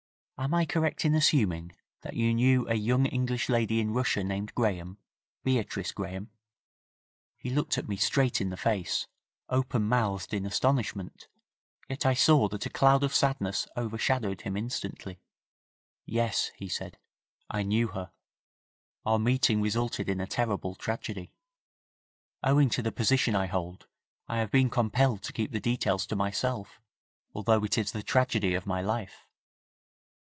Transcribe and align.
'Am 0.43 0.55
I 0.55 0.65
correct 0.65 1.05
in 1.05 1.13
assuming 1.13 1.71
that 2.01 2.15
you 2.15 2.33
knew 2.33 2.67
a 2.67 2.73
young 2.73 3.05
English 3.05 3.47
lady 3.47 3.79
in 3.79 3.93
Russia 3.93 4.23
named 4.23 4.55
Graham 4.55 4.97
Beatrice 5.43 5.91
Graham?' 5.91 6.31
He 7.37 7.51
looked 7.51 7.77
me 7.87 7.95
straight 7.95 8.41
in 8.41 8.49
the 8.49 8.57
face, 8.57 9.05
open 9.49 9.83
mouthed 9.83 10.33
in 10.33 10.43
astonishment, 10.47 11.27
yet 11.87 12.07
I 12.07 12.15
saw 12.15 12.47
that 12.49 12.65
a 12.65 12.71
cloud 12.71 13.03
of 13.03 13.13
sadness 13.13 13.67
overshadowed 13.77 14.41
him 14.41 14.57
instantly. 14.57 15.19
'Yes,' 16.07 16.49
he 16.55 16.67
said. 16.67 16.97
'I 17.51 17.61
knew 17.61 17.87
her. 17.89 18.11
Our 19.05 19.19
meeting 19.19 19.61
resulted 19.61 20.09
in 20.09 20.19
a 20.19 20.25
terrible 20.25 20.73
tragedy. 20.73 21.35
Owing 22.41 22.71
to 22.71 22.81
the 22.81 22.91
position 22.91 23.35
I 23.35 23.45
hold 23.45 23.85
I 24.27 24.39
have 24.39 24.49
been 24.49 24.71
compelled 24.71 25.21
to 25.21 25.33
keep 25.33 25.51
the 25.51 25.59
details 25.59 26.07
to 26.07 26.15
myself 26.15 26.81
although 27.31 27.63
it 27.63 27.77
is 27.77 27.91
the 27.91 28.01
tragedy 28.01 28.55
of 28.55 28.65
my 28.65 28.81
life.' 28.81 29.27